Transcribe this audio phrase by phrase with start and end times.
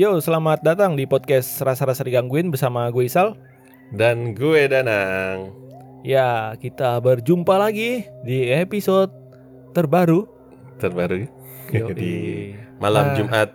[0.00, 3.36] Yo, selamat datang di podcast Rasa-Rasa Digangguin bersama gue Isal.
[3.92, 5.52] Dan gue Danang.
[6.00, 9.12] Ya, kita berjumpa lagi di episode
[9.76, 10.24] terbaru
[10.80, 11.28] Terbaru
[11.68, 11.92] Yoi.
[12.00, 12.14] di
[12.80, 13.16] malam Nah.
[13.20, 13.48] Jumat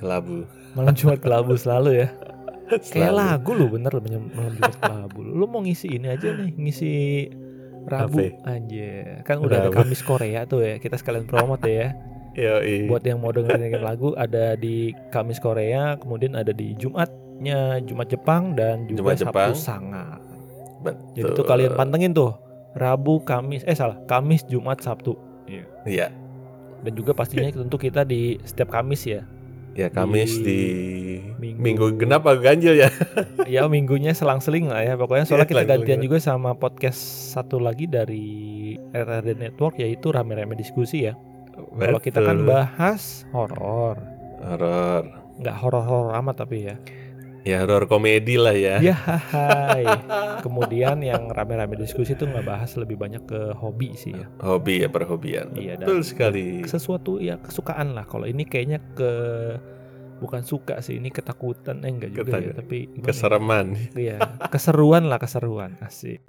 [0.00, 0.48] kelabu.
[0.72, 2.08] Malam Jumat kelabu selalu ya.
[2.96, 5.20] Kayak lagu lu bener malam malam Jumat kelabu.
[5.20, 6.92] Lu mau ngisi ini aja nih, ngisi
[7.84, 9.20] Rabu aja.
[9.28, 9.72] Kan udah ada.
[9.72, 10.80] Kamis Korea tuh ya.
[10.80, 11.92] Kita sekalian promote ya.
[12.38, 12.86] Yoi.
[12.86, 18.54] Buat yang mau dengerin lagu ada di Kamis Korea, kemudian ada di Jumatnya Jumat Jepang
[18.54, 19.50] dan juga Jumat Jepang.
[19.54, 20.06] Sabtu Sanga.
[20.80, 21.12] Betul.
[21.18, 22.32] Jadi tuh kalian pantengin tuh
[22.78, 25.18] Rabu, Kamis, eh salah, Kamis, Jumat, Sabtu.
[25.84, 26.14] Iya.
[26.80, 29.26] Dan juga pastinya tentu kita di setiap Kamis ya.
[29.78, 30.60] Ya Kamis Di di,
[31.38, 31.62] Minggu.
[31.62, 31.86] minggu.
[32.02, 32.90] genap apa ganjil ya?
[33.54, 34.94] ya minggunya selang-seling lah ya.
[34.98, 36.98] Pokoknya soalnya Iya, kita selang-seling gantian juga sama podcast
[37.34, 38.26] satu lagi dari
[38.90, 41.14] RRD Network yaitu rame-rame diskusi ya.
[41.70, 43.96] Kalau kita kan bahas horor.
[44.40, 45.04] horor.
[45.36, 46.76] Nggak horor-horor amat tapi ya.
[47.40, 48.76] Ya horor komedi lah ya.
[48.78, 48.92] Ya
[49.32, 49.88] hai.
[50.38, 54.28] Kemudian yang rame-rame diskusi tuh nggak bahas lebih banyak ke hobi sih ya.
[54.38, 55.52] Hobi ya perhobian.
[55.54, 56.64] Iya, Betul sekali.
[56.64, 59.12] sesuatu ya kesukaan lah kalau ini kayaknya ke
[60.20, 63.02] bukan suka sih ini ketakutan eh enggak juga ya Ketakut- tapi ya?
[63.02, 63.66] Kesereman.
[63.92, 64.16] Iya,
[64.46, 66.20] keseruan lah keseruan asik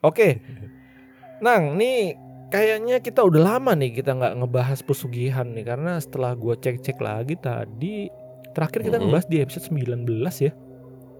[0.00, 0.38] Oke,
[1.38, 2.14] Nang, nih
[2.48, 7.34] kayaknya kita udah lama nih kita nggak ngebahas pesugihan nih karena setelah gua cek-cek lagi
[7.34, 8.06] tadi
[8.50, 9.02] terakhir kita Mhm.
[9.04, 10.06] ngebahas di episode 19
[10.40, 10.52] ya.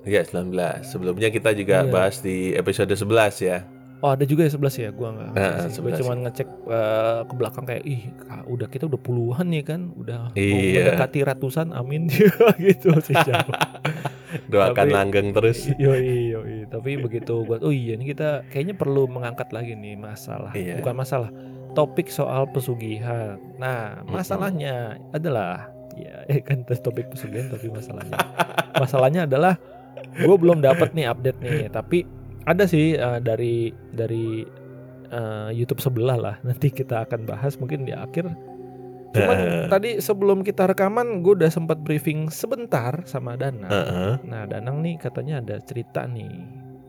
[0.03, 0.83] Ya 19.
[0.84, 1.91] Sebelumnya kita juga Iya.
[1.91, 3.67] bahas di episode 11 ya.
[3.99, 5.28] Oh ada juga ya 11 ya, gua nggak.
[5.28, 5.81] Ah, ngerti sih.
[5.81, 9.65] Gua 11 cuma ngecek eh, ke belakang kayak ih ah, udah kita udah puluhan nih
[9.65, 10.94] kan, udah Iya.
[10.94, 12.06] mendekati ratusan, amin
[12.62, 13.53] gitu sih jauh.
[14.47, 15.67] Doakan Tapi- langgeng terus.
[15.77, 16.58] Yoi, yoi.
[16.69, 20.53] Tapi begitu buat oh iya ini kita kayaknya perlu mengangkat lagi nih masalah.
[20.53, 20.79] Iya.
[20.81, 21.31] Bukan masalah,
[21.73, 23.41] topik soal pesugihan.
[23.56, 28.15] Nah, masalahnya adalah ya eh, kan topik pesugihan tapi masalahnya.
[28.77, 29.56] masalahnya adalah
[30.15, 32.05] gue belum dapat nih update nih, tapi
[32.45, 34.45] ada sih eh, dari dari
[35.09, 36.37] eh, YouTube sebelah lah.
[36.45, 38.29] Nanti kita akan bahas mungkin di akhir.
[39.09, 39.67] Cuman Eh.
[39.73, 43.65] tadi sebelum kita rekaman gue udah sempat briefing sebentar sama Dana.
[43.65, 44.12] Heeh.
[44.29, 46.29] Nah, Danang nih katanya ada cerita nih,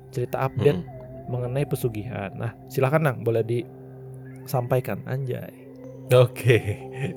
[0.09, 1.29] cerita update Mm.
[1.29, 2.33] mengenai pesugihan.
[2.33, 5.01] Nah, silakan Nang, boleh disampaikan.
[5.05, 5.53] Anjay.
[6.09, 6.57] Oke,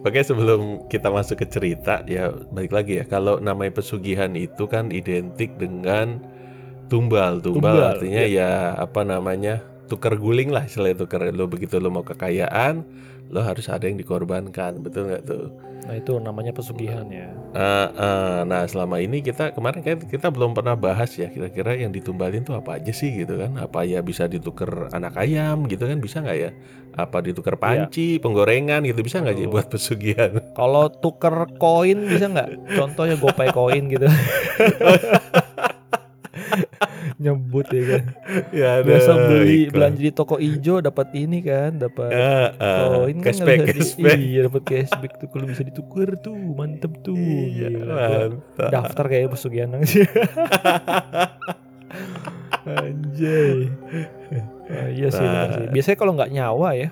[0.04, 3.08] oke sebelum kita masuk ke cerita ya balik lagi ya.
[3.08, 6.20] Kalau namanya pesugihan itu kan identik dengan
[6.92, 11.24] tumbal, tumbal, Tumbal, artinya ya apa namanya tukar guling lah istilahnya tukar.
[11.32, 12.84] Lo begitu lo mau kekayaan
[13.30, 15.52] lo harus ada yang dikorbankan betul nggak tuh?
[15.82, 17.26] Nah, itu namanya pesugihan ya.
[17.58, 21.90] Eh, eh, nah selama ini kita kemarin kan kita belum pernah bahas ya kira-kira yang
[21.90, 23.58] ditumbalin tuh apa aja sih gitu kan?
[23.58, 26.50] Apa ya bisa ditukar anak ayam gitu kan bisa nggak ya?
[26.94, 30.30] Apa ditukar panci, penggorengan gitu bisa nggak sih buat pesugihan?
[30.58, 32.78] Kalau tuker koin bisa nggak?
[32.78, 34.06] Contohnya gopay koin gitu.
[37.22, 38.02] Nyebut ya kan.
[38.60, 39.72] ya Biasa beli iklan.
[39.72, 43.72] belanja di toko ijo dapat ini kan, dapat Ah, ah, koin kan cashback, nggak bisa
[43.72, 44.18] di- cashback.
[44.20, 47.14] Iya, dapat cashback tuh kalau bisa ditukar tuh, mantep tuh.
[47.14, 48.68] Iya, Gila, mantap.
[48.68, 50.02] daftar kayak pesugihan Nang sih.
[52.64, 53.66] Anjay.
[54.64, 55.50] Ah, iya sih, Nah.
[55.52, 55.66] sih.
[55.68, 56.88] Biasanya kalau nggak nyawa ya,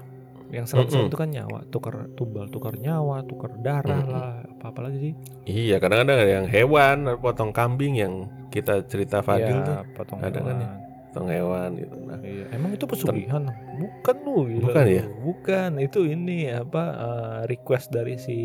[0.51, 1.09] yang seratus Mm-mm.
[1.11, 4.13] itu kan nyawa, tukar tumbal, tukar nyawa, tukar darah Mm-mm.
[4.13, 5.13] lah, apa apa lagi sih?
[5.47, 8.15] Iya, kadang-kadang ada yang hewan, potong kambing yang
[8.51, 10.69] kita cerita Fadil Iya, tuh, potong ada kan ya?
[10.69, 10.79] hewan.
[11.11, 11.97] potong hewan gitu.
[12.07, 12.45] Nah, Iya.
[12.51, 13.43] Emang itu pesugihan?
[13.75, 15.05] Bukan lu, gila Bukan ya?
[15.09, 18.39] Bukan, itu ini apa eh, request dari si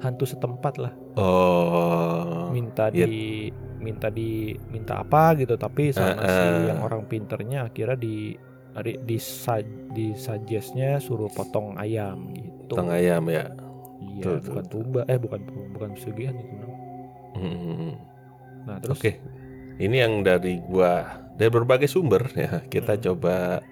[0.00, 3.04] hantu setempat lah, oh, minta iya.
[3.06, 3.46] di
[3.80, 6.72] minta di minta apa gitu, tapi sama Eh, si eh.
[6.72, 8.32] yang orang pinternya akhirnya di
[9.02, 9.18] di
[9.90, 12.78] di, suggestnya suruh potong ayam gitu.
[12.78, 13.50] potong ayam ya.
[14.00, 15.40] Iya, bukan tumba, eh bukan
[15.76, 16.54] bukan pesugihan itu.
[16.56, 16.72] Nang.
[17.34, 17.94] Hmm.
[18.66, 19.20] Nah, terus Oke,
[19.80, 23.02] ini yang dari gua dari berbagai sumber ya kita Hmm.
[23.12, 23.64] coba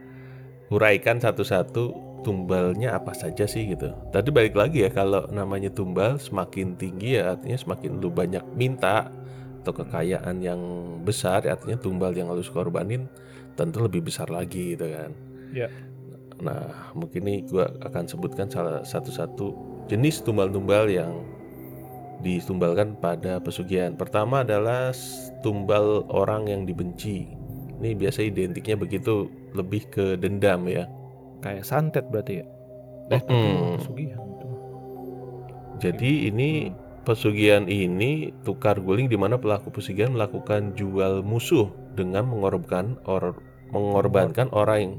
[0.69, 1.85] uraikan satu-satu
[2.25, 3.95] tumbalnya apa saja sih gitu.
[4.12, 9.09] Tadi balik lagi ya kalau namanya tumbal semakin tinggi ya artinya semakin lu banyak minta
[9.62, 10.61] atau kekayaan yang
[11.05, 13.09] besar ya artinya tumbal yang harus korbanin
[13.59, 15.11] tentu lebih besar lagi gitu kan.
[15.51, 15.67] Ya.
[16.39, 19.53] Nah mungkin ini gua akan sebutkan salah satu-satu
[19.91, 21.27] jenis tumbal-tumbal yang
[22.23, 23.99] ditumbalkan pada pesugihan.
[23.99, 24.95] Pertama adalah
[25.43, 27.27] tumbal orang yang dibenci.
[27.79, 30.87] Ini biasa identiknya begitu lebih ke dendam ya.
[31.39, 32.47] kayak santet berarti ya.
[33.15, 33.79] Eh, Mm-mm.
[33.79, 34.49] pesugihan itu.
[35.79, 36.51] Jadi ini
[37.07, 43.39] pesugihan ini tukar guling di mana pelaku pesugihan melakukan jual musuh dengan mengorbankan or
[43.70, 44.94] mengorbankan orang yang,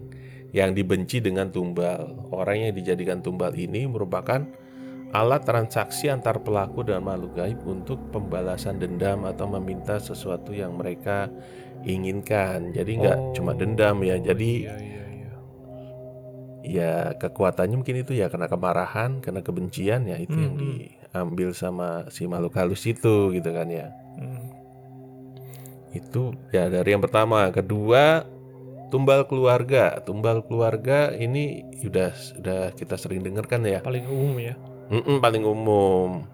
[0.50, 2.30] yang dibenci dengan tumbal.
[2.33, 4.42] Orang yang dijadikan tumbal ini merupakan
[5.10, 11.30] alat transaksi antar pelaku dan makhluk gaib untuk pembalasan dendam atau meminta sesuatu yang mereka
[11.81, 12.69] inginkan.
[12.75, 13.33] Jadi nggak Oh.
[13.33, 14.21] cuma dendam ya.
[14.21, 15.31] Jadi Iya, iya, iya.
[16.62, 20.62] ya kekuatannya mungkin itu ya karena kemarahan, karena kebencian ya itu yang Mhm.
[20.62, 23.89] diambil sama si makhluk halus itu gitu kan ya.
[24.19, 24.45] Hmm.
[25.89, 28.22] Itu ya dari yang pertama, kedua
[28.89, 30.01] tumbal keluarga.
[30.03, 33.80] Tumbal keluarga ini sudah sudah kita sering dengar kan ya.
[33.81, 34.53] Paling umum ya.
[34.89, 36.25] Mm-mm, paling umum.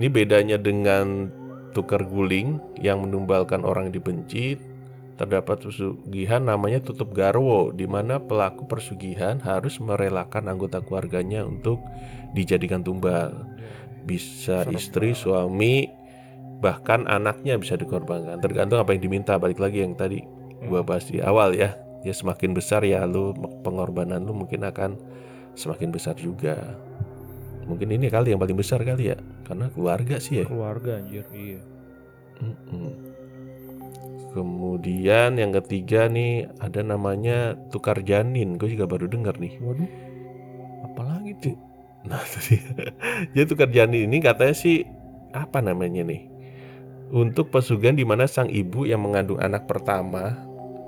[0.00, 1.28] Ini bedanya dengan
[1.76, 4.56] tukar guling yang menumbalkan orang yang dibenci.
[5.12, 11.78] Terdapat pesugihan namanya tutup garwo, di mana pelaku persugihan harus merelakan anggota keluarganya untuk
[12.32, 13.44] dijadikan tumbal.
[14.08, 15.20] Bisa istri, banget.
[15.20, 15.76] suami,
[16.64, 18.40] bahkan anaknya bisa dikorbankan.
[18.40, 19.36] Tergantung apa yang diminta.
[19.36, 21.78] Balik lagi yang tadi gua bahas di awal ya.
[22.02, 23.30] Ya semakin besar ya lu
[23.62, 24.98] pengorbanan lu mungkin akan
[25.54, 26.58] semakin besar juga.
[27.62, 30.46] Mungkin ini kali yang paling besar kali ya, karena keluarga sih ya.
[30.50, 31.62] Keluarga anjir, iya.
[32.42, 32.90] Mm-mm.
[34.34, 38.58] Kemudian yang ketiga nih ada namanya tukar janin.
[38.58, 39.62] Gue juga baru dengar nih.
[39.62, 39.90] Waduh.
[40.90, 41.56] Apalagi tuh?
[42.02, 42.58] Nah tadi,
[43.30, 44.82] jadi tukar janin ini katanya sih
[45.30, 46.26] apa namanya nih?
[47.12, 50.34] Untuk pesugihan di mana sang ibu yang mengandung anak pertama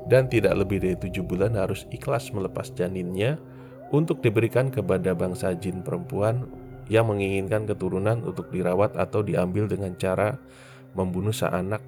[0.08, 3.40] dan tidak lebih dari tujuh bulan harus ikhlas melepas janinnya
[3.92, 6.44] untuk diberikan kepada bangsa jin perempuan
[6.92, 10.36] yang menginginkan keturunan untuk dirawat atau diambil dengan cara
[10.92, 11.80] membunuh sang anak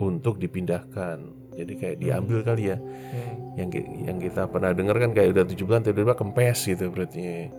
[0.00, 1.20] untuk dipindahkan.
[1.52, 2.78] Jadi kayak diambil kali ya.
[2.80, 3.58] Hmm.
[3.60, 3.68] Yang
[4.08, 7.52] yang kita pernah dengar kan kayak udah tujuh bulan tiba-tiba kempes gitu berarti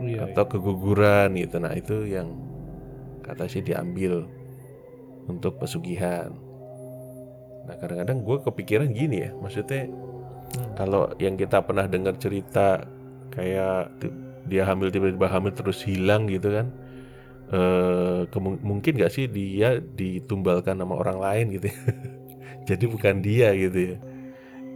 [0.00, 1.60] Iya, atau keguguran gitu.
[1.60, 2.32] Nah itu yang
[3.20, 4.24] kata sih diambil
[5.28, 6.32] untuk pesugihan.
[7.66, 9.86] Nah kadang-kadang gue kepikiran gini ya, maksudnya
[10.50, 10.74] Hmm.
[10.74, 12.82] kalau yang kita pernah dengar cerita
[13.30, 13.94] kayak
[14.44, 16.66] dia hamil tiba-tiba hamil terus hilang gitu kan,
[17.50, 21.78] eh kemu- mungkin gak sih dia ditumbalkan sama orang lain gitu, ya.
[22.74, 23.96] jadi bukan dia gitu ya.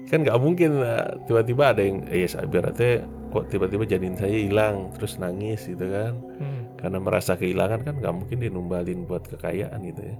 [0.06, 3.02] Kan nggak mungkin eh, tiba-tiba ada yang, eh berarti
[3.34, 6.62] kok tiba-tiba janin saya hilang terus nangis gitu kan Hmm.
[6.78, 10.16] karena merasa kehilangan kan nggak mungkin dia numbalin buat kekayaan gitu ya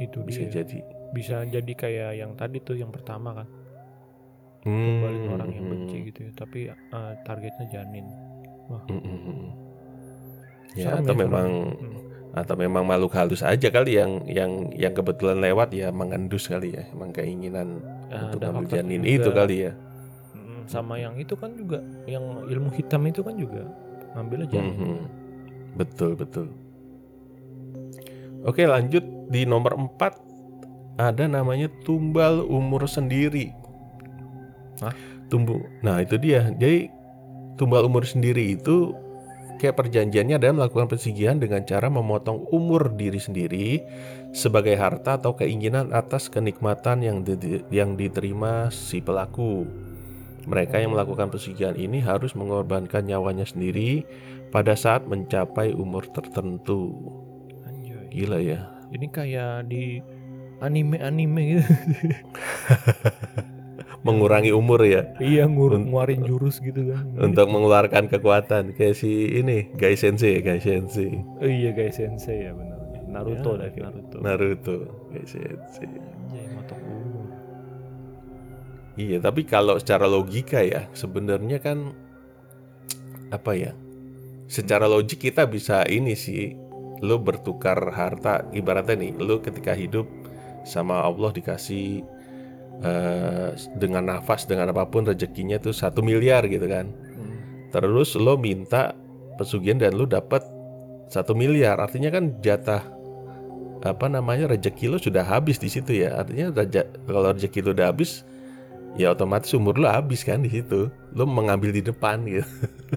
[0.00, 0.64] Itu bisa dia.
[0.64, 0.80] jadi
[1.14, 3.48] Bisa jadi kayak yang tadi tuh yang pertama kan.
[4.64, 6.32] Hmm, Balik orang yang hmm, benci gitu ya.
[6.34, 8.06] Tapi eh, targetnya janin.
[8.64, 9.48] hmm, hmm, hmm.
[10.74, 11.22] ya Serem atau serem.
[11.22, 11.96] memang Hmm.
[12.34, 16.82] atau memang makhluk halus aja kali yang yang yang kebetulan lewat ya mengendus kali ya
[16.90, 17.78] emang keinginan
[18.10, 19.14] Ah, untuk ada ambil faktor janin juga.
[19.14, 19.72] itu kali ya
[20.66, 23.62] sama yang itu kan juga yang ilmu hitam itu kan juga
[24.16, 24.74] ngambilnya janin.
[24.74, 24.96] Mhm.
[25.76, 26.46] betul betul
[28.42, 30.12] oke lanjut di nomor 4
[30.96, 33.50] ada namanya tumbal umur sendiri
[34.82, 34.94] Hah?
[35.28, 36.90] tumbuh nah itu dia jadi
[37.58, 38.94] tumbal umur sendiri itu
[39.58, 43.80] kayak perjanjiannya adalah melakukan pesugihan dengan cara memotong umur diri sendiri
[44.34, 49.64] sebagai harta atau keinginan atas kenikmatan yang di- yang diterima si pelaku.
[50.44, 54.04] Mereka yang melakukan pesugihan ini harus mengorbankan nyawanya sendiri
[54.52, 56.92] pada saat mencapai umur tertentu.
[57.64, 58.12] Anjay.
[58.12, 58.60] Gila ya.
[58.92, 60.04] Ini kayak di
[60.60, 61.64] anime-anime gitu.
[64.04, 67.08] Mengurangi umur ya iya ngur nguarin jurus gitu kan.
[67.16, 72.52] untuk mengeluarkan kekuatan kayak si ini Gai Sensei, Gai Sensei, Oh iya guys sensei ya
[72.52, 72.74] benar.
[73.14, 74.16] Naruto Ya, dah Naruto.
[74.20, 74.76] Naruto,
[75.14, 75.86] Gai Sensei.
[75.88, 77.26] Anjay motong umur.
[78.98, 81.94] Iya, tapi kalau secara logika ya, sebenarnya kan
[83.30, 83.72] apa ya?
[84.50, 86.54] Secara logik kita bisa ini sih,
[87.02, 90.06] lo bertukar harta, ibaratnya nih, lo ketika hidup
[90.64, 92.02] sama Allah dikasih
[92.82, 96.88] eh, dengan nafas, dengan apa pun rezekinya tuh satu miliar gitu kan.
[96.90, 97.36] Hmm.
[97.70, 98.96] Terus lo minta
[99.36, 100.42] pesugihan dan lo dapat
[101.12, 102.82] satu miliar, artinya kan jatah
[103.84, 106.16] apa namanya rezeki lo sudah habis di situ ya.
[106.16, 108.24] Artinya reja- kalau rezeki lo udah habis,
[108.96, 110.88] ya otomatis umur lo habis kan di situ.
[111.12, 112.48] Lo mengambil di depan gitu.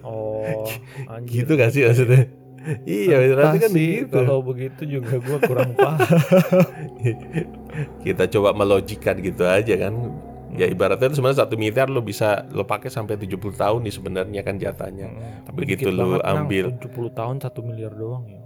[0.07, 0.63] Oh,
[1.11, 1.43] anjir.
[1.43, 2.31] Gitu gak sih maksudnya?
[2.83, 4.13] Iya, berarti kan Entah sih, gitu.
[4.13, 5.97] Kalau begitu juga gua kurang paham.
[8.03, 9.93] Kita coba melogikan gitu aja kan.
[10.51, 14.41] Ya ibaratnya itu sebenarnya satu miliar lo bisa lo pakai sampai 70 tahun nih sebenarnya
[14.41, 15.05] kan jatahnya.
[15.07, 16.17] Hmm, tapi Begitu Nang.
[16.23, 16.73] ambil.
[16.73, 18.41] 70 tahun satu miliar doang ya.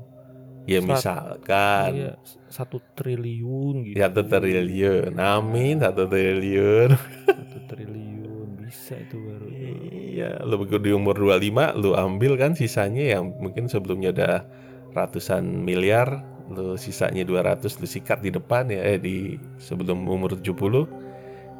[0.62, 2.12] Ya Serat- misalkan Iya,
[2.46, 3.98] satu triliun gitu.
[3.98, 6.90] satu triliun, amin satu triliun.
[7.26, 8.41] Satu triliun
[8.72, 9.46] bisa itu baru.
[9.92, 14.48] Iya, lu di umur 25 lu ambil kan sisanya yang mungkin sebelumnya udah
[14.96, 20.88] ratusan miliar, lu sisanya 200 lu sikat di depan ya eh di sebelum umur 70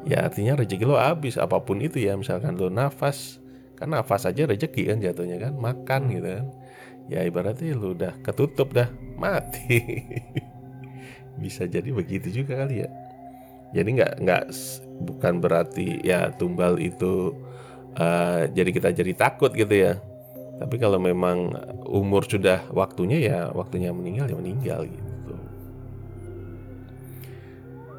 [0.08, 1.36] ya artinya rezeki lo habis.
[1.36, 3.44] Apa pun itu ya misalkan lo nafas
[3.76, 6.46] kan nafas aja rezeki kan jatuhnya kan makan gitu kan.
[7.12, 8.88] Ya ibaratnya lo udah ketutup dah
[9.20, 9.84] mati.
[11.42, 13.01] Bisa jadi begitu juga kali ya
[13.72, 14.44] jadi nggak nggak
[15.02, 17.32] bukan berarti ya tumbal itu
[17.96, 19.98] eh, jadi kita jadi takut gitu ya.
[20.62, 21.58] Tapi kalau memang
[21.90, 25.34] umur sudah waktunya ya waktunya meninggal ya meninggal gitu.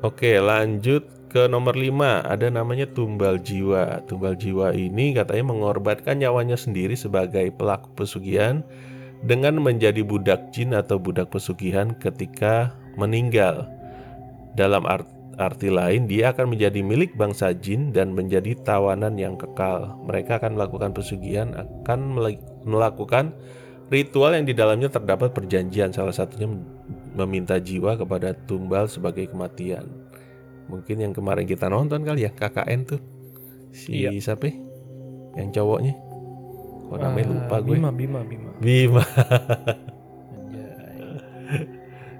[0.04, 1.04] Oke lanjut
[1.34, 4.06] ke nomor 5 ada namanya tumbal jiwa.
[4.06, 8.62] Tumbal jiwa ini katanya mengorbankan nyawanya sendiri sebagai pelaku pesugihan
[9.26, 13.66] dengan menjadi budak jin atau budak pesugihan ketika meninggal.
[14.54, 19.96] Dalam art- arti lain dia akan menjadi milik bangsa jin dan menjadi tawanan yang kekal
[20.00, 23.32] mereka akan melakukan pesugihan akan mela- melakukan
[23.88, 26.64] ritual yang di dalamnya terdapat perjanjian salah satunya mem-
[27.16, 29.84] meminta jiwa kepada tumbal sebagai kematian
[30.66, 33.00] mungkin yang kemarin kita nonton kali ya KKN tuh
[33.70, 34.10] si Iya.
[34.16, 34.54] siapa ya?
[35.36, 35.94] yang cowoknya
[36.86, 38.50] kok namanya Ah, lupa gue Bima, Bima, Bima.
[38.58, 39.04] Bima.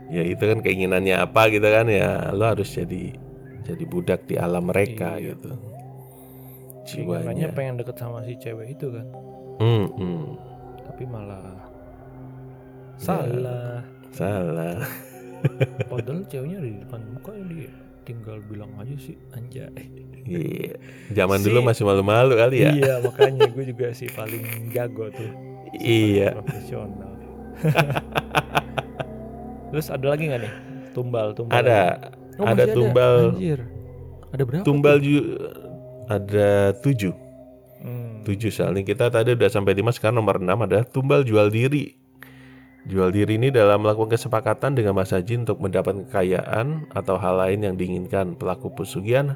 [0.08, 3.16] ya itu kan keinginannya apa gitu kan ya lo harus jadi
[3.62, 5.34] jadi budak di alam mereka Iya.
[5.34, 5.52] gitu
[6.84, 9.08] Keinginannya jiwanya pengen deket sama si cewek itu kan,
[9.56, 10.24] Hmm, hmm.
[10.84, 11.56] tapi malah Ya.
[13.00, 13.80] salah.
[14.10, 14.78] salah
[15.90, 17.72] Padahal ceweknya di depan muka dia
[18.04, 19.72] tinggal bilang aja sih anjay.
[20.24, 20.76] Iya.
[21.14, 25.32] zaman Si- dulu masih malu-malu kali ya Iya makanya gue juga sih paling jago tuh.
[25.74, 27.12] iya Profesional.
[29.74, 30.54] Terus ada lagi nggak nih?
[30.94, 31.58] Tumbal, tumbal.
[31.58, 33.34] ada Oh, ada tumbal.
[33.34, 33.60] Anjir.
[34.30, 34.64] Ada berapa?
[34.66, 35.06] tumbal tuh?
[35.06, 35.30] ju-
[36.04, 37.14] ada tujuh
[37.80, 38.24] Hmm.
[38.24, 42.00] tujuh soalnya kita tadi udah sampai lima sekarang nomor enam ada tumbal jual diri
[42.84, 47.60] jual diri ini dalam melakukan kesepakatan dengan masa jin untuk mendapat kekayaan atau hal lain
[47.62, 49.36] yang diinginkan pelaku pesugihan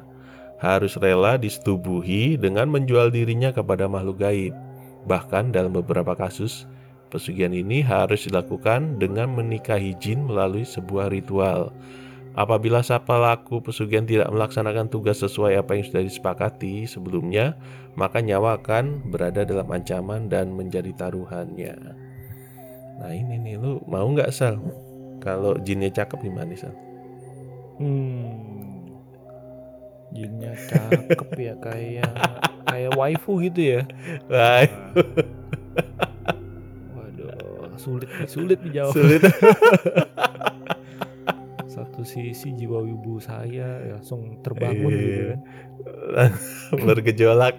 [0.58, 4.56] harus rela disetubuhi dengan menjual dirinya kepada makhluk gaib
[5.04, 6.64] bahkan dalam beberapa kasus
[7.08, 11.72] pesugihan ini harus dilakukan dengan menikahi jin melalui sebuah ritual
[12.38, 17.58] Apabila sang pelaku pesugihan tidak melaksanakan tugas sesuai apa yang sudah disepakati sebelumnya,
[17.98, 21.74] maka nyawa akan berada dalam ancaman dan menjadi taruhannya.
[23.02, 24.54] Nah ini nih lu mau nggak Sal?
[25.18, 26.70] Kalau jinnya cakep gimana Sal?
[27.82, 28.86] Hmm.
[30.14, 32.12] Jinnya cakep ya kayak
[32.70, 33.80] kayak waifu gitu ya.
[34.30, 36.17] Wah, Waduh,
[37.78, 38.92] sulit nih, sulit dijawab.
[38.92, 39.22] sulit.
[41.68, 44.98] Satu sisi jiwa wibu saya ya langsung terbangun Iya.
[44.98, 45.40] gitu kan.
[46.84, 47.56] Bergejolak.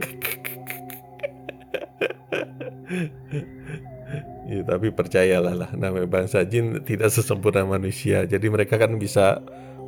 [4.49, 8.25] Ya, tapi percayalah lah namanya bangsa jin tidak sesempurna manusia.
[8.25, 9.39] Jadi mereka kan bisa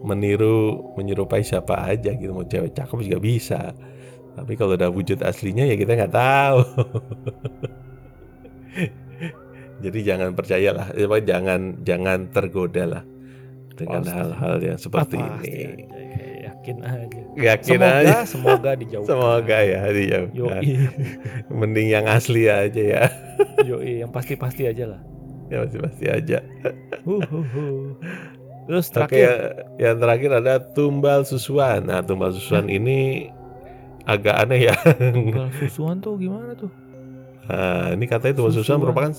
[0.01, 3.59] meniru menyerupai siapa aja gitu mau cewek cakep juga bisa.
[4.31, 6.61] Tapi kalau udah wujud aslinya ya kita nggak tahu.
[9.81, 13.03] Jadi jangan percayalah, ya, Pak, jangan jangan tergoda lah
[13.73, 15.57] dengan hal-hal yang seperti Ah, pasti ini.
[15.57, 17.21] anjay, kayak yakin aja.
[17.33, 18.17] Yakin semoga, aja.
[18.23, 19.09] semoga dijauhkan.
[19.09, 20.61] Semoga ya dijauhkan.
[20.61, 20.73] Yoi,
[21.49, 23.03] Mending yang asli aja ya.
[23.63, 25.01] yoi, yang pasti-pasti aja lah.
[25.49, 26.37] Ya pasti-pasti aja.
[28.61, 29.33] Terus Oke, terakhir, ya,
[29.81, 31.81] yang terakhir ada tumbal susuan.
[31.83, 33.27] Nah, tumbal susuan ini
[34.05, 34.75] agak aneh ya.
[35.11, 36.69] tunggal susuan tuh gimana tuh?
[37.49, 38.79] Nah, ini katanya tumbal susuan Susuan.
[38.79, 39.11] merupakan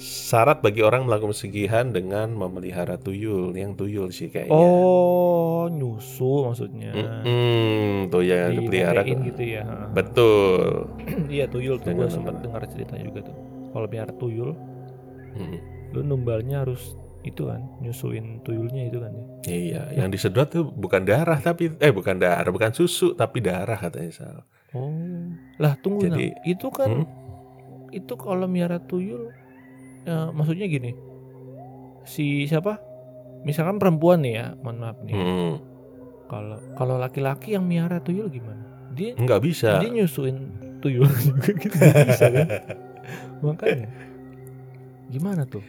[0.00, 3.52] syarat bagi orang melakukan pesugihan dengan memelihara tuyul.
[3.52, 4.50] Yang tuyul sih kayaknya.
[4.50, 6.90] Oh, nyusu maksudnya.
[6.90, 9.04] Mm-mm, tuh yang dipelihara.
[9.04, 9.64] Gitu ya.
[9.90, 10.88] Betul.
[11.30, 13.36] Iya tuyul tuh gue sempat dengar ceritanya juga tuh.
[13.70, 14.56] Kalau biar tuyul,
[15.30, 15.58] Mm.
[15.90, 19.24] lu numbalnya harus itu kan, nyusuin tuyulnya itu kan ya.
[19.46, 24.10] Iya, yang disedot tuh bukan darah tapi eh bukan darah, bukan susu tapi darah katanya
[24.10, 24.38] Sal.
[24.72, 24.90] Oh,
[25.56, 26.42] lah tunggu Jadi- Nam.
[26.48, 27.06] itu kan Hmm?
[27.90, 29.30] itu kalau miara tuyul,
[30.02, 30.90] ya, maksudnya gini,
[32.04, 32.80] si siapa?
[33.40, 35.16] Misalkan perempuan nih ya, mohon maaf nih.
[35.16, 35.54] Mm.
[36.28, 38.60] Kalau kalau laki-laki yang miara tuyul gimana?
[38.92, 39.80] Dia Nggak bisa.
[39.80, 40.36] dia nyusuin
[40.78, 42.46] tuyul juga gitu bisa kan?
[43.46, 43.88] Makanya
[45.08, 45.64] gimana tuh?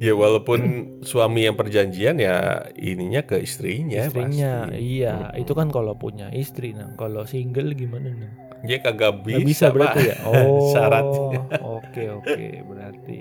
[0.00, 0.60] Ya walaupun
[1.04, 4.80] suami yang perjanjian ya ininya ke istrinya Istrinya, pasti.
[4.96, 5.42] iya, Mm-mm.
[5.44, 8.32] itu kan kalau punya istri, nah kalau single gimana nih?
[8.64, 10.08] Dia kagak bisa, bisa berarti Pak.
[10.08, 10.16] ya?
[10.24, 11.40] Oh, Syaratnya.
[11.60, 13.18] Oke oke, berarti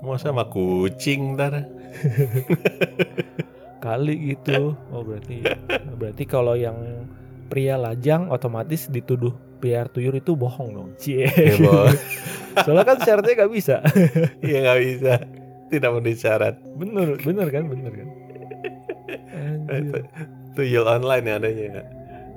[0.00, 1.64] Masa sama kucing ntar
[3.84, 4.76] kali gitu.
[4.90, 5.44] Oh berarti
[5.96, 7.08] berarti kalau yang
[7.48, 10.88] pria lajang otomatis dituduh pria tuyul itu bohong dong.
[10.96, 11.28] Cie.
[11.28, 11.88] Ya, Bo.
[12.64, 13.76] Soalnya kan syaratnya nggak bisa.
[14.46, 15.12] Iya nggak bisa
[15.68, 18.08] Tidak memenuhi syarat bener bener kan bener kan.
[19.64, 20.04] Anjir.
[20.54, 21.82] tuyul online ya adanya ya.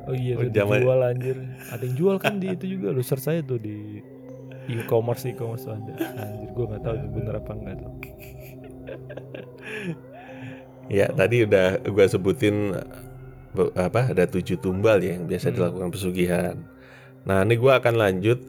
[0.07, 1.37] Oh iya Oh, zaman- dijual anjir.
[1.69, 3.99] Ada yang jual kan di itu juga lu search saya tuh di
[4.67, 5.95] e-commerce e-commerce ada.
[6.19, 7.93] Anjir gua nggak tahu itu bener apa enggak tuh.
[10.87, 12.71] Ya tadi udah gua sebutin
[13.75, 15.55] apa ada tujuh tumbal ya yang biasa Hmm.
[15.55, 16.55] dilakukan pesugihan.
[17.27, 18.39] Nah ini gua akan lanjut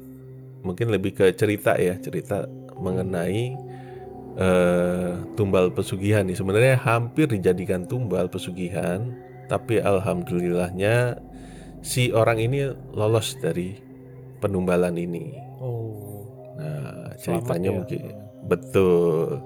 [0.67, 2.47] mungkin lebih ke cerita ya cerita
[2.79, 3.57] mengenai
[4.39, 6.39] eh, tumbal pesugihan nih.
[6.39, 9.15] Sebenarnya hampir dijadikan tumbal pesugihan,
[9.51, 11.19] tapi alhamdulillahnya
[11.83, 13.79] si orang ini lolos dari
[14.43, 15.48] penumbalan ini.
[15.59, 16.27] Oh.
[16.59, 17.77] Nah ceritanya ya.
[17.83, 18.03] mungkin
[18.47, 19.43] betul.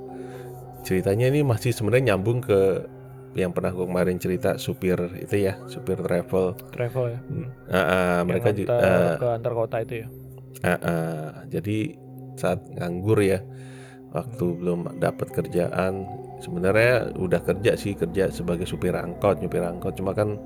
[0.83, 2.85] Ceritanya ini masih sebenarnya nyambung ke
[3.33, 6.53] yang pernah gue kemarin cerita supir itu ya, supir travel.
[6.69, 7.21] travel ya.
[7.25, 7.49] Hmm.
[7.73, 10.09] Ah, ah, mereka juga antar- ke antar kota itu ya.
[10.63, 11.29] Ah, ah.
[11.49, 11.97] jadi
[12.37, 13.41] saat nganggur ya,
[14.13, 16.05] waktu belum dapat kerjaan,
[16.45, 20.37] sebenarnya udah kerja sih kerja sebagai supir angkot, nyupir angkot, cuma kan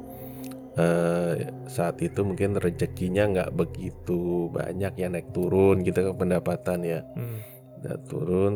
[0.76, 1.32] eh,
[1.66, 7.40] saat itu mungkin rezekinya nggak begitu banyak ya naik turun gitu kan pendapatan ya, Hmm.
[7.80, 8.54] udah turun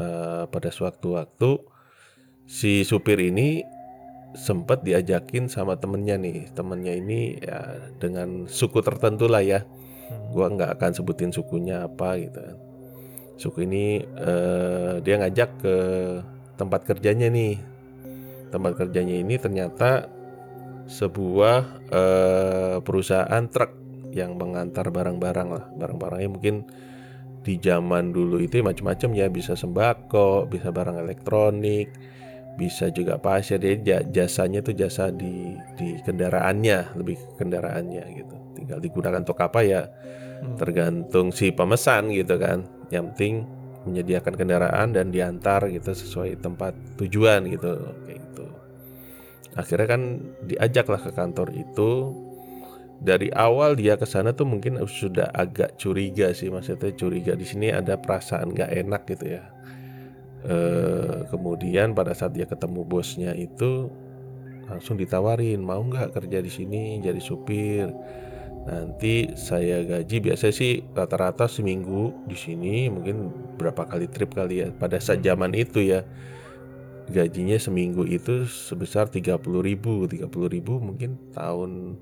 [0.00, 1.50] eh, pada sewaktu-waktu
[2.48, 3.62] si supir ini
[4.30, 10.34] sempat diajakin sama temennya nih, temennya ini ya dengan suku tertentu lah ya Hmm.
[10.34, 12.56] gua nggak akan sebutin sukunya apa gitu kan.
[13.38, 15.76] Suku ini eh, dia ngajak ke
[16.58, 17.56] tempat kerjanya nih.
[18.50, 20.10] Tempat kerjanya ini ternyata
[20.90, 23.72] sebuah eh, perusahaan truk
[24.10, 25.64] yang mengantar barang-barang lah.
[25.78, 26.66] Barang-barangnya mungkin
[27.40, 31.88] di zaman dulu itu macam-macam ya, bisa sembako, bisa barang elektronik,
[32.58, 33.62] bisa juga pasir.
[33.62, 38.34] Jadi ja- jasanya tuh jasa di di kendaraannya, lebih ke kendaraannya gitu.
[38.58, 39.86] Tinggal digunakan untuk apa ya
[40.40, 40.56] Hmm.
[40.56, 43.44] tergantung si pemesan gitu kan yang penting
[43.84, 47.76] menyediakan kendaraan dan diantar gitu sesuai tempat tujuan gitu
[48.08, 48.44] kayak gitu
[49.58, 50.02] akhirnya kan
[50.46, 51.90] diajaklah ke kantor itu.
[53.00, 57.72] Dari awal dia ke sana tuh mungkin sudah agak curiga sih maksudnya curiga di sini
[57.72, 59.48] ada perasaan nggak enak gitu ya.
[60.40, 63.88] Eh, kemudian pada saat dia ketemu bosnya itu
[64.68, 67.88] langsung ditawarin mau nggak kerja di sini jadi supir?
[68.68, 74.68] Nanti saya gaji biasa sih rata-rata seminggu di sini mungkin berapa kali trip kali ya.
[74.76, 76.04] Pada saat zaman itu ya
[77.10, 80.30] gajinya seminggu itu sebesar 30.000 ribu 30.000
[80.78, 81.98] mungkin tahun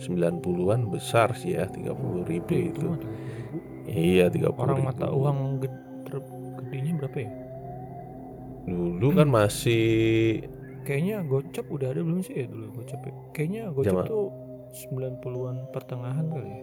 [0.00, 2.80] 90-an besar sih ya 30.000 ribu itu.
[2.82, 3.92] mah 30.000.
[3.92, 7.30] Iya 30.000 Orang mata uang ged- ter- gedenya berapa ya?
[8.64, 9.84] Dulu kan masih
[10.80, 13.12] Kayaknya gocap udah ada belum sih ya dulu gocap ya?
[13.36, 14.26] Kayaknya gocap Zaman- tuh
[14.70, 16.62] 90-an pertengahan kali ya.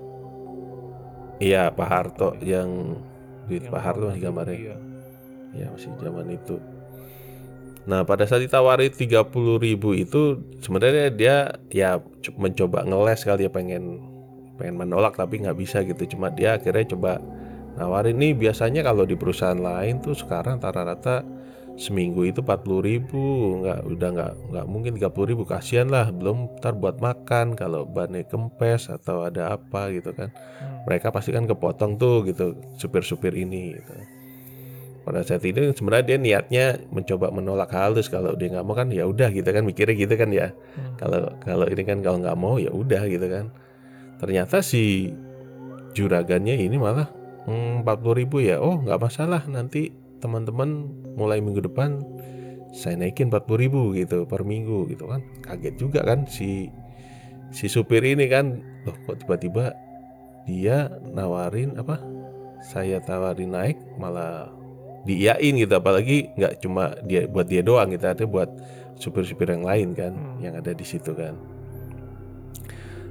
[1.37, 2.97] Iya Pak Harto yang
[3.45, 4.57] duit Yang Pak Harto masih gambarnya.
[4.57, 4.75] Iya.
[5.53, 6.55] Ya masih zaman itu.
[7.87, 11.35] Nah pada saat ditawari 30.000 ribu itu sebenarnya dia
[11.71, 12.03] ya
[12.35, 14.03] mencoba ngeles kali ya pengen
[14.59, 16.03] pengen menolak tapi nggak bisa gitu.
[16.17, 17.23] Cuma dia akhirnya coba
[17.79, 21.23] nawarin nih biasanya kalau di perusahaan lain tuh sekarang rata-rata
[21.77, 23.21] seminggu itu 40.000 ribu
[23.61, 28.25] nggak udah nggak nggak mungkin 30.000 ribu kasihan lah belum ntar buat makan kalau bannya
[28.25, 30.89] kempes atau ada apa gitu kan Hmm.
[30.89, 33.93] mereka pasti kan kepotong tuh gitu supir-supir ini gitu.
[35.07, 39.07] Pada saat itu sebenarnya dia niatnya mencoba menolak halus kalau dia nggak mau kan ya
[39.07, 40.51] udah gitu kan mikirnya gitu kan ya.
[40.51, 40.99] Hmm.
[40.99, 43.47] Kalau kalau ini kan kalau nggak mau ya udah gitu kan.
[44.19, 45.15] Ternyata si
[45.95, 47.07] juragannya ini malah
[47.47, 48.59] hmm, 40.000 ribu ya.
[48.59, 52.03] Oh nggak masalah nanti teman-teman mulai minggu depan
[52.75, 55.23] saya naikin 40.000 ribu gitu per minggu gitu kan.
[55.39, 56.67] Kaget juga kan si
[57.55, 59.71] si supir ini kan loh kok tiba-tiba
[60.43, 62.03] dia nawarin apa
[62.59, 64.56] saya tawarin naik malah
[65.07, 68.49] diiyain gitu apalagi nggak cuma dia buat dia doang gitu artinya buat
[68.99, 70.37] supir-supir yang lain kan Hmm.
[70.43, 71.37] yang ada di situ kan.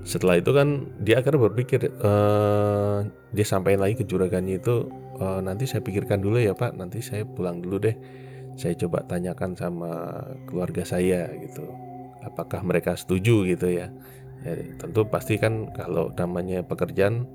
[0.07, 2.99] Setelah itu kan dia akhirnya berpikir eh
[3.35, 4.87] dia sampaikan lagi ke juragannya itu
[5.19, 6.79] "Eh, nanti saya pikirkan dulu ya pak.
[6.79, 7.97] Nanti saya pulang dulu deh.
[8.55, 9.91] Saya coba tanyakan sama
[10.47, 11.67] keluarga saya gitu.
[12.23, 13.43] Apakah mereka setuju?
[13.47, 13.91] gitu ya.
[14.47, 17.27] Ya tentu pasti kan kalau namanya pekerjaan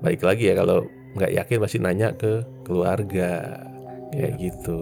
[0.00, 3.60] baik lagi ya kalau nggak yakin pasti nanya ke keluarga
[4.14, 4.42] kayak Iya.
[4.50, 4.80] gitu.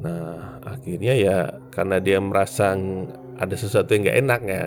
[0.00, 2.72] Nah akhirnya ya karena dia merasa
[3.36, 4.62] ada sesuatu yang nggak enak ya.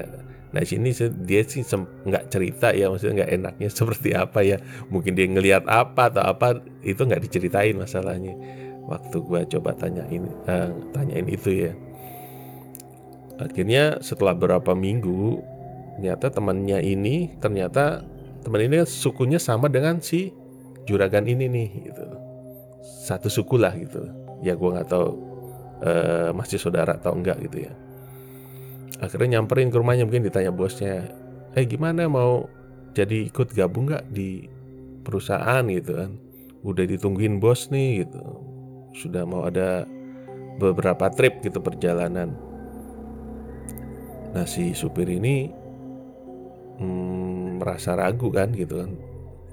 [0.54, 0.94] Nah sini
[1.26, 1.66] dia sih
[2.06, 4.58] nggak cerita ya maksudnya nggak enaknya seperti apa ya.
[4.94, 8.38] Mungkin dia ngelihat apa atau apa itu nggak diceritain masalahnya.
[8.86, 11.74] Waktu gua coba tanyain eh, tanyain itu ya.
[13.42, 15.42] Akhirnya setelah beberapa minggu
[15.98, 18.06] ternyata temannya ini ternyata
[18.46, 20.34] teman ini sukunya sama dengan si
[20.86, 22.06] juragan ini nih gitu
[22.84, 24.04] satu suku lah gitu.
[24.44, 25.08] Ya gua nggak tahu
[25.88, 27.74] eh, masih saudara atau enggak gitu ya.
[29.00, 31.08] Akhirnya nyamperin ke rumahnya mungkin ditanya bosnya
[31.56, 32.48] eh gimana mau
[32.94, 34.52] jadi ikut gabung nggak di
[35.08, 35.64] perusahaan?
[35.64, 36.12] Gitu kan.
[36.64, 38.22] Udah ditungguin bos nih gitu.
[38.94, 39.88] Sudah mau ada
[40.60, 42.36] beberapa trip gitu perjalanan.
[44.36, 45.52] Nah si supir ini
[46.80, 48.92] hmm, merasa ragu kan gitu kan.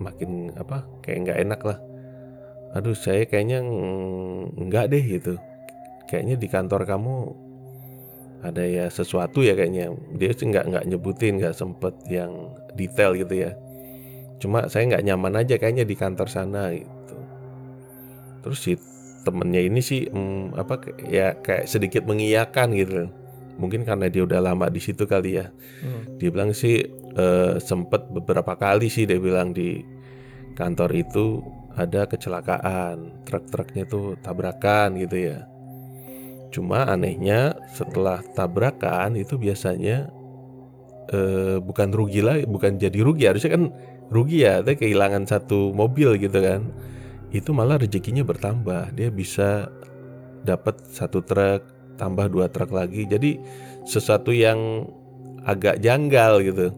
[0.00, 1.89] Makin apa kayak nggak enak lah
[2.70, 3.62] aduh saya kayaknya
[4.56, 5.34] nggak deh gitu.
[6.06, 7.14] Kayaknya di kantor kamu
[8.40, 9.94] ada ya sesuatu ya kayaknya.
[10.16, 13.52] Dia sih nggak nggak nyebutin nggak sempet yang detail gitu ya.
[14.40, 17.16] Cuma saya nggak nyaman aja kayaknya di kantor sana gitu.
[18.46, 18.72] Terus si
[19.20, 23.10] temennya ini sih hmm, apa ya kayak sedikit mengiyakan gitu.
[23.60, 25.52] Mungkin karena dia udah lama di situ kali ya.
[25.84, 26.16] Hmm.
[26.16, 26.80] dia bilang sih
[27.16, 29.84] uh, sempet beberapa kali sih dia bilang di
[30.56, 31.44] kantor itu
[31.80, 35.50] ada kecelakaan truk-truknya tuh tabrakan gitu ya
[36.50, 40.10] Cuma anehnya setelah tabrakan itu biasanya
[41.14, 43.30] eh, bukan rugi lah, bukan jadi rugi.
[43.30, 43.64] Harusnya kan
[44.10, 46.66] rugi ya, tapi kehilangan satu mobil gitu kan.
[47.30, 48.98] Itu malah rezekinya bertambah.
[48.98, 49.70] Dia bisa
[50.42, 51.62] dapat satu truk,
[51.94, 53.06] tambah dua truk lagi.
[53.06, 53.38] Jadi
[53.86, 54.90] sesuatu yang
[55.46, 56.74] agak janggal gitu.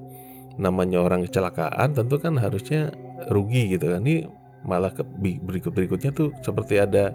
[0.60, 2.92] Namanya orang kecelakaan tentu kan harusnya
[3.32, 4.04] rugi gitu kan.
[4.04, 4.28] Ini
[4.62, 5.02] malah ke
[5.42, 7.14] berikut berikutnya tuh seperti ada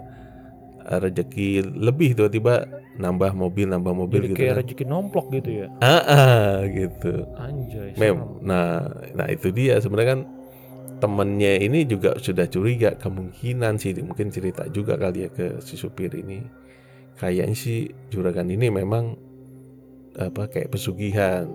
[0.88, 2.64] rezeki lebih tiba-tiba
[2.96, 4.60] nambah mobil nambah mobil Jadi gitu kayak kan.
[4.64, 5.66] rezeki nomplok gitu ya?
[5.84, 7.28] Ah, ah gitu.
[7.36, 9.76] Anjay mem nah nah itu dia.
[9.78, 10.22] Sebenarnya kan
[10.98, 16.10] temennya ini juga sudah curiga kemungkinan sih mungkin cerita juga kali ya ke si supir
[16.16, 16.42] ini.
[17.20, 19.12] Kayaknya sih juragan ini memang
[20.16, 21.46] apa kayak pesugihan.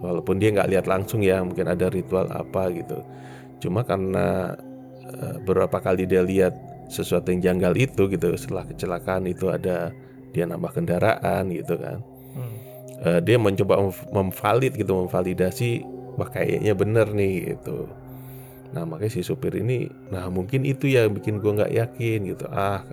[0.00, 3.04] Walaupun dia nggak lihat langsung ya mungkin ada ritual apa gitu.
[3.60, 4.56] Cuma karena
[5.10, 6.54] uh, beberapa kali dia lihat
[6.90, 9.94] sesuatu yang janggal itu gitu setelah kecelakaan itu ada
[10.34, 11.98] dia nambah kendaraan gitu kan.
[12.30, 12.54] Hmm.
[13.02, 13.78] uh, dia mencoba
[14.14, 15.82] memvalid gitu memvalidasi
[16.18, 17.90] wah kayaknya bener nih gitu.
[18.70, 22.46] Nah makanya si supir ini nah mungkin itu ya bikin gue nggak yakin gitu.
[22.50, 22.86] Ah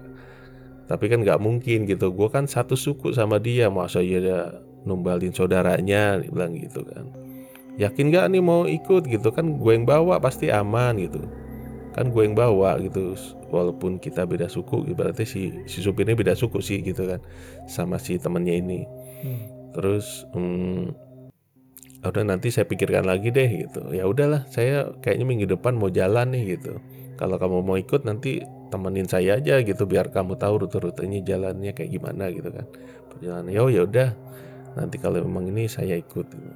[0.90, 2.14] tapi kan nggak mungkin gitu.
[2.14, 4.42] Gue kan satu suku sama dia masa ya dia
[4.86, 7.10] numbalin saudaranya bilang gitu kan.
[7.78, 9.06] Yakin gak nih mau ikut?
[9.06, 9.30] gitu.
[9.30, 11.30] Kan gue yang bawa pasti aman gitu
[11.98, 13.18] kan gue yang bawa gitu.
[13.50, 17.20] Walaupun kita beda suku berarti si si supirnya beda suku sih gitu kan
[17.66, 18.86] sama si temennya ini.
[19.18, 19.74] Hmm.
[19.74, 20.94] terus hmm,
[22.06, 23.90] udah nanti saya pikirkan lagi deh gitu.
[23.94, 26.78] Ya udahlah saya kayaknya minggu depan mau jalan nih gitu.
[27.18, 31.90] Kalau kamu mau ikut nanti temenin saya aja gitu biar kamu tahu rute-rutenya jalannya kayak
[31.90, 32.66] gimana gitu kan.
[33.10, 34.10] Perjalanan ya ya udah.
[34.78, 36.54] Nanti kalau memang ini saya ikut gitu.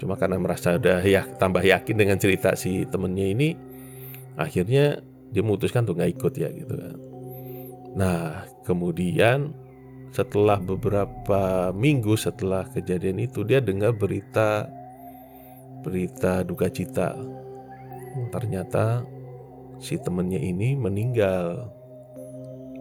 [0.00, 3.52] cuma karena merasa udah ya tambah yakin dengan cerita si temennya ini
[4.34, 6.96] akhirnya dia memutuskan untuk nggak ikut ya gitu kan.
[7.94, 8.20] Nah
[8.66, 9.54] kemudian
[10.10, 14.66] setelah beberapa minggu setelah kejadian itu dia dengar berita
[15.86, 17.14] berita duka cita.
[18.34, 19.06] Ternyata
[19.78, 21.70] si temennya ini meninggal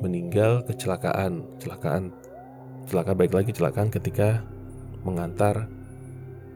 [0.01, 2.09] meninggal kecelakaan kecelakaan
[2.87, 4.41] kecelakaan baik lagi kecelakaan ketika
[5.05, 5.69] mengantar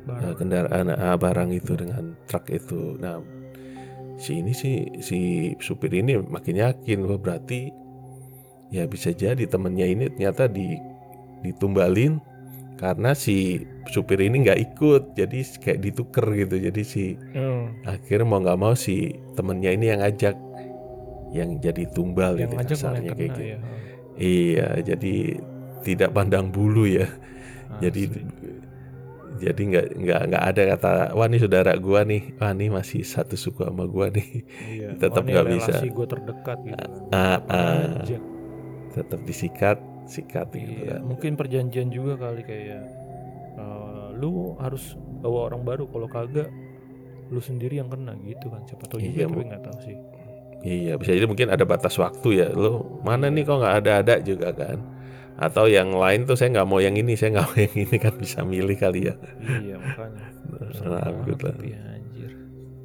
[0.03, 0.25] barang.
[0.25, 2.97] Uh, kendaraan uh, barang itu dengan truk itu.
[2.99, 3.21] Nah
[4.23, 5.19] si ini sih si
[5.59, 7.75] supir ini makin yakin wah berarti
[8.71, 10.79] ya bisa jadi temennya ini ternyata di
[11.43, 12.23] ditumbalin
[12.79, 17.83] karena si supir ini nggak ikut jadi kayak dituker gitu jadi si hmm.
[17.83, 20.35] akhirnya mau nggak mau si temennya ini yang ngajak
[21.35, 23.57] yang jadi tumbal yang gitu kasarnya kayak gitu ya.
[24.17, 25.15] iya jadi
[25.83, 27.81] tidak pandang bulu ya Asli.
[27.83, 28.01] jadi
[29.39, 32.37] jadi nggak nggak nggak ada kata wah ini saudara gua nih.
[32.37, 34.45] Wah ini masih satu suku sama gua nih.
[34.69, 34.87] Iya.
[35.01, 35.73] tetap nggak bisa.
[35.81, 36.85] gue terdekat gitu.
[37.09, 38.03] Ah, ah,
[38.93, 41.01] tetap disikat sikat gitu iya, gitu kan.
[41.07, 42.83] mungkin perjanjian juga kali kayak
[43.55, 45.85] uh, lu harus bawa orang baru.
[45.89, 46.49] Kalau kagak
[47.33, 48.13] lu sendiri yang kena.
[48.21, 49.97] Gitu kan siapa tahu juga iya, tapi nggak tahu sih.
[50.63, 52.47] Iya bisa jadi mungkin ada batas waktu ya.
[52.53, 54.92] Lu mana nih kok nggak ada ada juga kan
[55.33, 58.13] atau yang lain tuh saya nggak mau yang ini saya nggak mau yang ini kan
[58.15, 59.15] bisa milih kali ya.
[59.41, 60.25] Iya makanya.
[60.53, 61.55] Nah, lah.
[61.65, 62.31] ya, anjir.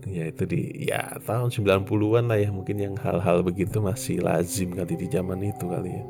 [0.08, 4.96] ya itu di ya tahun 90-an lah ya mungkin yang hal-hal begitu masih lazim kali
[4.96, 6.04] di zaman itu kali ya.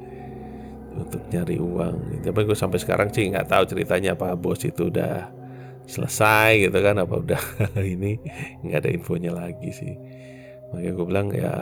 [0.98, 2.22] Untuk nyari uang.
[2.22, 5.30] Tapi gue sampai sekarang sih nggak tahu ceritanya apa bos itu udah
[5.88, 7.42] selesai gitu kan apa udah
[7.82, 8.20] ini
[8.62, 9.94] nggak ada infonya lagi sih.
[10.70, 11.54] Makanya gue bilang ya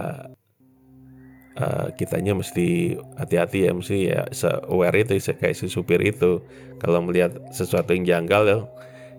[1.57, 4.23] uh, kitanya mesti hati-hati ya mesti ya
[4.69, 6.45] aware itu kayak si supir itu.
[6.77, 8.59] Kalau melihat sesuatu yang janggal ya,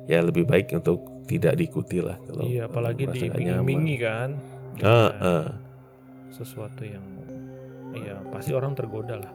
[0.06, 4.30] ya lebih baik untuk tidak diikuti lah kalau iya apalagi diiming-imingi kan.
[4.78, 5.46] Uh, uh.
[6.32, 7.04] sesuatu yang
[7.98, 9.34] iya pasti orang tergoda lah.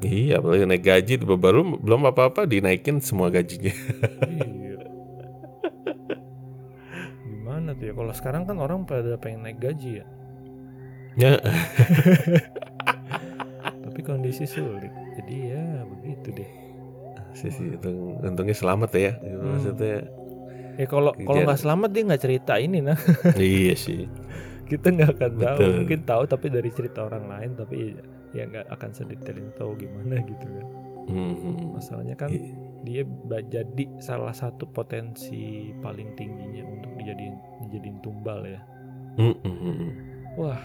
[0.00, 3.68] Iya, apalagi naik gaji baru belum apa-apa dinaikin semua gajinya.
[4.32, 4.80] iya.
[7.20, 10.06] Gimana tuh ya kalau sekarang kan orang pada pengen naik gaji ya
[11.20, 11.36] Ya,
[13.84, 16.50] tapi kondisi sulit jadi ya begitu deh
[17.30, 19.12] sih sih untung, untungnya selamat ya.
[19.14, 19.54] Hmm.
[19.54, 19.96] Maksudnya
[20.74, 22.96] ya kalau kalau nggak selamat dia nggak cerita ini nah
[23.36, 24.08] iya sih.
[24.70, 25.70] kita nggak akan tahu Betul.
[25.82, 27.98] mungkin tahu tapi dari cerita orang lain tapi
[28.30, 30.66] ya nggak akan sedetail itu tahu gimana gitu kan
[31.10, 31.74] Mhm.
[31.74, 32.54] masalahnya kan Iya.
[32.86, 33.02] dia
[33.50, 37.34] jadi salah satu potensi paling tingginya untuk dijadiin
[37.66, 38.62] dijadiin tumbal ya
[39.18, 39.90] Mhm.
[40.38, 40.60] wah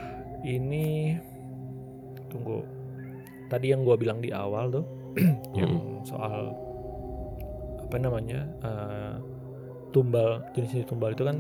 [0.46, 1.18] ini
[2.30, 2.62] tunggu
[3.48, 4.86] tadi yang gua bilang di awal tuh
[5.60, 6.54] yang soal
[7.82, 9.14] apa namanya eh,
[9.90, 11.38] tumbal jenis tumbal itu kan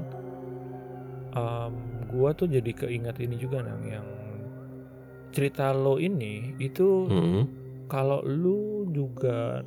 [1.34, 1.74] em,
[2.10, 4.08] gua tuh jadi keingat ini juga nang yang
[5.30, 7.41] cerita lo ini itu Mhm.
[7.86, 9.60] kalau lu juga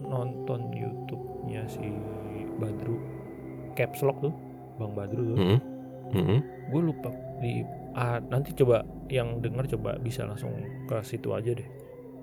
[0.00, 1.82] nonton YouTube-nya si
[2.56, 2.94] Badru
[3.74, 4.34] Caps Lock tuh
[4.78, 5.58] Bang Badru tuh Mhm.
[6.14, 6.38] Mhm.
[6.70, 7.10] gue lupa
[7.42, 10.52] di ah, nanti coba yang dengar coba bisa langsung
[10.84, 11.68] ke situ aja deh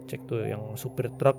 [0.06, 1.36] cek tuh yang supir truk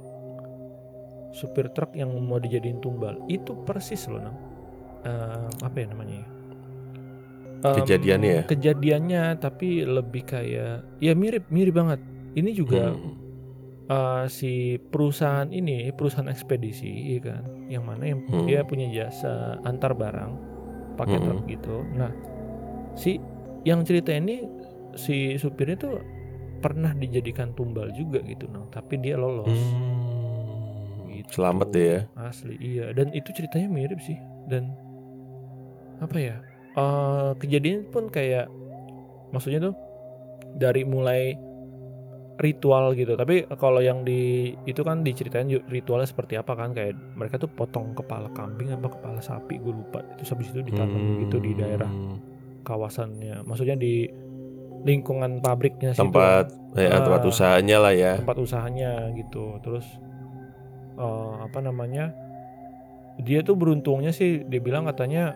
[1.30, 4.36] supir truk yang mau dijadiin tumbal itu persis loh nang
[5.04, 6.28] Eh, apa ya namanya ya?
[7.64, 8.42] Em, Kejadiannya ya?
[8.48, 12.00] kejadiannya tapi lebih kayak ya mirip mirip banget
[12.32, 13.12] ini juga Mhm.
[13.84, 18.48] eh, si perusahaan ini perusahaan ekspedisi ya kan yang mana yang Hmm.
[18.48, 20.32] dia punya jasa antar barang
[20.96, 21.24] pakai Hmm.
[21.28, 22.08] truk gitu nah
[22.96, 23.20] si
[23.64, 24.44] yang cerita ini
[24.94, 25.94] si supirnya tuh
[26.60, 30.02] pernah dijadikan tumbal juga gitu nah tapi dia lolos Hmm.
[31.14, 31.30] Gitu.
[31.32, 32.00] Selamat deh ya.
[32.20, 34.74] asli iya dan itu ceritanya mirip sih dan
[35.96, 36.36] apa ya
[36.74, 38.50] eh kejadian pun kayak
[39.30, 39.74] maksudnya tuh
[40.52, 41.32] dari mulai
[42.34, 47.38] ritual gitu tapi kalau yang di itu kan diceritain ritualnya seperti apa kan kayak mereka
[47.38, 51.54] tuh potong kepala kambing apa kepala sapi gue lupa itu habis itu ditanam gitu di
[51.54, 52.18] daerah Hmm.
[52.64, 54.08] Kawasannya maksudnya di
[54.84, 57.00] lingkungan pabriknya situ tempat ya, Ah.
[57.00, 58.12] tempat usahanya lah ya.
[58.18, 59.86] tempat usahanya gitu terus
[60.94, 62.12] eh, apa namanya
[63.16, 65.32] dia tuh beruntungnya sih dia bilang katanya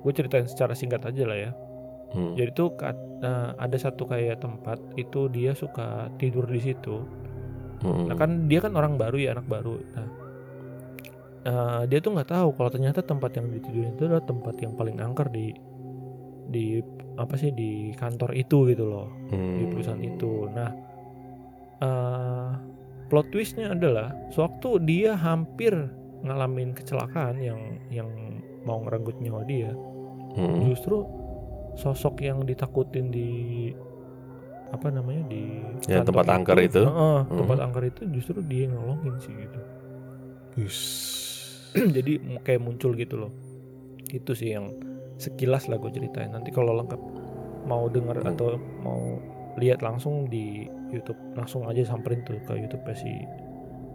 [0.00, 1.52] gue ceritain secara singkat aja lah ya
[2.06, 2.32] Hmm.
[2.32, 2.70] jadi tuh
[3.18, 7.02] eh, ada satu kayak tempat itu dia suka tidur di situ
[7.76, 8.08] Hmm.
[8.08, 10.06] nah kan dia kan orang baru ya anak baru nah
[11.46, 14.98] eh, dia tuh nggak tahu kalau ternyata tempat yang ditidurin itu adalah tempat yang paling
[14.98, 15.54] angker di
[16.46, 16.78] di
[17.16, 19.70] apa sih di kantor itu gitu loh di Hmm.
[19.70, 20.46] perusahaan itu.
[20.50, 20.70] Nah,
[21.80, 22.50] eh
[23.06, 25.72] plot twistnya adalah sewaktu dia hampir
[26.20, 28.08] ngalamin kecelakaan yang yang
[28.66, 29.70] mau ngerenggut nyawa dia,
[30.34, 30.66] Hmm.
[30.66, 31.06] justru
[31.78, 33.70] sosok yang ditakutin di
[34.66, 36.82] apa namanya di Ya, tempat angker itu.
[36.82, 37.38] Heeh, Hmm.
[37.38, 39.60] tempat angker itu justru dia yang nolongin sih gitu.
[40.58, 40.78] Us.
[41.96, 43.32] Jadi kayak muncul gitu loh.
[44.06, 44.70] Itu sih yang
[45.16, 46.30] sekilas lah gue ceritain.
[46.30, 47.00] Nanti kalau lengkap
[47.66, 48.30] mau denger Hmm.
[48.32, 48.48] atau
[48.80, 49.18] mau
[49.56, 53.10] lihat langsung di YouTube, langsung aja samperin tuh ke YouTube si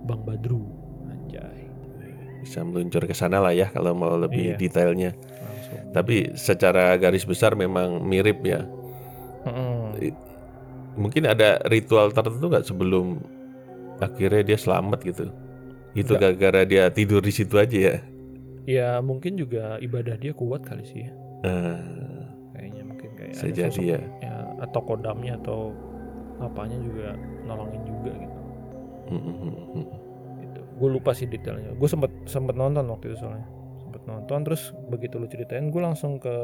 [0.04, 0.66] Bang Badru.
[1.08, 1.70] Anjay.
[2.42, 4.58] Bisa meluncur ke sana lah ya kalau mau lebih Iya.
[4.58, 5.12] detailnya.
[5.14, 5.78] Langsung.
[5.94, 8.66] Tapi secara garis besar memang mirip ya.
[9.46, 9.96] Mm-mm.
[10.98, 13.22] Mungkin ada ritual tertentu nggak sebelum
[14.02, 15.30] akhirnya dia selamat gitu.
[15.96, 17.96] Itu gara-gara dia tidur di situ aja ya.
[18.66, 21.12] Ya mungkin juga ibadah dia kuat kali sih ya.
[21.44, 21.82] Nah,
[22.54, 24.00] Kayaknya mungkin kayak ada sosok ya.
[24.62, 25.74] atau kodamnya atau
[26.42, 27.08] apanya juga
[27.46, 28.40] nolongin juga gitu.
[29.10, 29.88] hmm, hmm, hmm, hmm.
[30.42, 30.62] gitu.
[30.80, 31.74] Gue lupa sih detailnya.
[31.78, 33.48] Gue sempet sempet nonton waktu itu soalnya.
[33.82, 36.36] Sempet nonton terus begitu lu ceritain gue langsung ke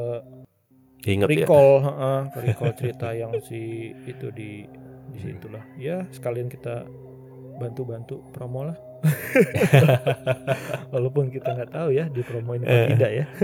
[1.06, 1.48] Ingat ya.
[1.48, 3.60] recall, heeh, ke recall cerita yang si
[4.06, 4.66] itu di
[5.12, 5.64] di situlah.
[5.78, 6.84] Ya sekalian kita
[7.60, 8.78] bantu-bantu promo lah.
[10.94, 12.86] Walaupun kita nggak tahu ya dipromoin apa Eh.
[12.94, 13.24] tidak ya.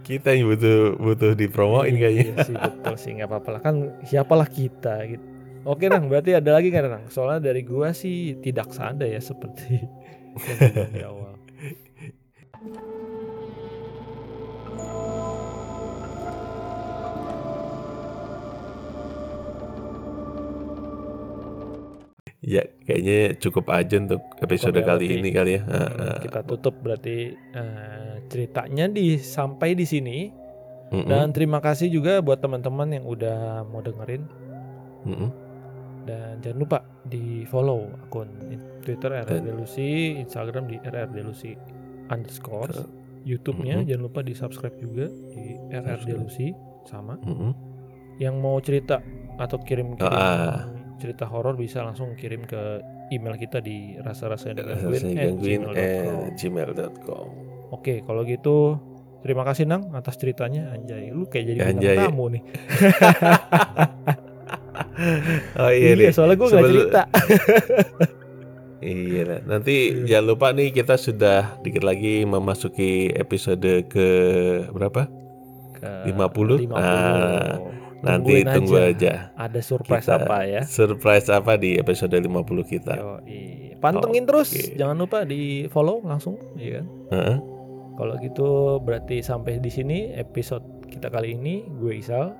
[0.00, 2.24] Kita yang butuh butuh dipromoin kayaknya.
[2.34, 5.22] Iya sih betul sih nggak apa-apa lah kan siapalah kita gitu.
[5.60, 7.04] Oke Nang, berarti ada lagi kan Nang?
[7.06, 9.76] Soalnya dari gua sih tidak sanda ya seperti
[10.80, 11.36] yang di awal.
[22.40, 25.62] Ya, kayaknya cukup aja untuk episode ya, kali ini kali ya.
[25.62, 30.32] Hmm, kita tutup berarti eh, ceritanya di sampai di sini
[30.88, 31.04] Mm-mm.
[31.04, 34.24] dan terima kasih juga buat teman-teman yang udah mau dengerin
[35.04, 35.28] Mm-mm.
[36.02, 38.32] dan jangan lupa di follow akun
[38.80, 41.52] Twitter Dan- RRDelusi, Instagram di RRDelusi
[42.08, 42.88] underscore, Ke-
[43.20, 43.86] YouTube-nya Mhm.
[43.86, 47.20] jangan lupa di subscribe juga di RRDelusi sama.
[47.20, 47.52] Mm-mm.
[48.16, 49.04] Yang mau cerita
[49.36, 50.64] atau kirim-kirim Ah.
[51.00, 52.78] Cerita horor bisa langsung kirim ke
[53.10, 57.26] email kita di gangguin at gmail.com.
[57.72, 58.76] Oke, kalau gitu
[59.20, 60.70] terima kasih Nang atas ceritanya.
[60.70, 61.96] Anjay, lu kayak jadi Anjay.
[61.98, 62.42] tamu nih.
[65.56, 66.12] Oh iya, nih.
[66.12, 67.02] soalnya gue nggak Sebelum- cerita.
[68.80, 70.08] Iya, nah, nanti Iya.
[70.08, 74.08] jangan lupa nih kita sudah dikit lagi memasuki episode ke
[74.72, 75.04] berapa?
[75.76, 76.64] Ke 50?
[76.64, 76.72] 50.
[76.72, 77.60] Ah,
[78.00, 78.88] Nanti Tungguin tunggu aja.
[78.88, 79.12] aja.
[79.36, 80.62] Ada surprise Kita- apa ya?
[80.64, 82.94] Surprise apa di episode 50 kita?
[82.96, 83.76] Yoi.
[83.76, 84.76] Pantengin terus, Oke.
[84.76, 86.86] jangan lupa di follow langsung, iya kan?
[87.10, 87.36] Heeh.
[87.96, 88.48] Kalau gitu
[88.80, 91.64] berarti sampai di sini episode kita kali ini.
[91.76, 92.32] Gue Isal.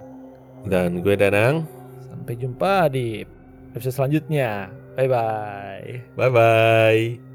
[0.65, 1.65] Dan gue Danang.
[2.03, 3.21] Sampai jumpa di
[3.73, 4.73] episode selanjutnya.
[4.97, 5.89] Bye bye.
[6.17, 7.30] Bye bye.